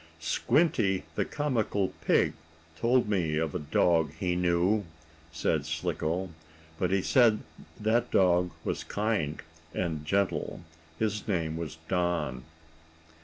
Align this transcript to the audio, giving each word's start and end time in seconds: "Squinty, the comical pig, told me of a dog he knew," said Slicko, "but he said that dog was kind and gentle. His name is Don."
"Squinty, 0.17 1.03
the 1.13 1.25
comical 1.25 1.89
pig, 2.03 2.33
told 2.75 3.07
me 3.07 3.37
of 3.37 3.53
a 3.53 3.59
dog 3.59 4.11
he 4.19 4.35
knew," 4.35 4.83
said 5.31 5.63
Slicko, 5.63 6.31
"but 6.79 6.89
he 6.89 7.03
said 7.03 7.41
that 7.79 8.09
dog 8.09 8.49
was 8.63 8.83
kind 8.83 9.43
and 9.75 10.03
gentle. 10.03 10.61
His 10.97 11.27
name 11.27 11.61
is 11.61 11.77
Don." 11.87 12.43